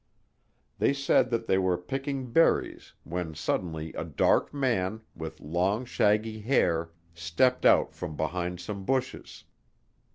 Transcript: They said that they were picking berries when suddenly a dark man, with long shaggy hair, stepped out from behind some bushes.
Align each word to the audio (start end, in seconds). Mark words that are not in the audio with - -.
They 0.79 0.93
said 0.93 1.29
that 1.29 1.45
they 1.45 1.59
were 1.59 1.77
picking 1.77 2.31
berries 2.31 2.93
when 3.03 3.35
suddenly 3.35 3.93
a 3.93 4.03
dark 4.03 4.51
man, 4.51 5.01
with 5.15 5.39
long 5.39 5.85
shaggy 5.85 6.39
hair, 6.39 6.89
stepped 7.13 7.67
out 7.67 7.93
from 7.93 8.15
behind 8.17 8.59
some 8.59 8.83
bushes. 8.83 9.43